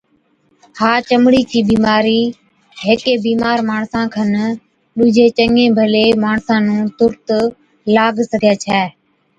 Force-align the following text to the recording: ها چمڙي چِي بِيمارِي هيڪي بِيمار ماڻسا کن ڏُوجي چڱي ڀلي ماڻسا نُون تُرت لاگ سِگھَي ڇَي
ها 0.79 0.91
چمڙي 1.07 1.41
چِي 1.49 1.59
بِيمارِي 1.69 2.21
هيڪي 2.85 3.13
بِيمار 3.25 3.57
ماڻسا 3.69 4.01
کن 4.13 4.33
ڏُوجي 4.97 5.27
چڱي 5.37 5.65
ڀلي 5.77 6.05
ماڻسا 6.23 6.55
نُون 6.65 6.81
تُرت 6.97 7.27
لاگ 7.95 8.15
سِگھَي 8.29 8.53
ڇَي 8.63 8.83